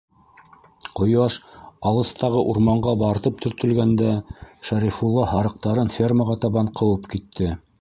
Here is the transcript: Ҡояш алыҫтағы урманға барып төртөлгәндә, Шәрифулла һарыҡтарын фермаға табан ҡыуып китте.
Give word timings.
Ҡояш 0.99 1.33
алыҫтағы 1.89 2.41
урманға 2.53 2.93
барып 3.01 3.37
төртөлгәндә, 3.45 4.15
Шәрифулла 4.71 5.27
һарыҡтарын 5.35 5.93
фермаға 5.99 6.39
табан 6.47 6.73
ҡыуып 6.81 7.07
китте. 7.15 7.53